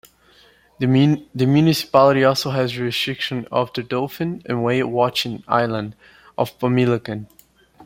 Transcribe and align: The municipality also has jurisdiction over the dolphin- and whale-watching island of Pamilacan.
The 0.79 0.87
municipality 0.87 2.23
also 2.23 2.49
has 2.49 2.71
jurisdiction 2.71 3.47
over 3.51 3.69
the 3.75 3.83
dolphin- 3.83 4.41
and 4.47 4.63
whale-watching 4.63 5.43
island 5.47 5.95
of 6.39 6.57
Pamilacan. 6.57 7.27